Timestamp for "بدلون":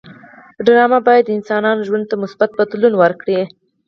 2.59-2.93